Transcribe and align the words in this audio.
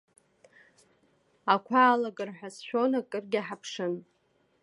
Ақәа 1.53 1.79
алагар 1.83 2.29
ҳәа 2.37 2.49
сшәон, 2.55 2.91
акыргьы 2.99 3.41
ҳаԥшын. 3.47 3.93